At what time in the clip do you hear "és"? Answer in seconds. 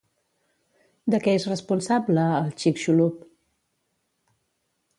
1.39-1.45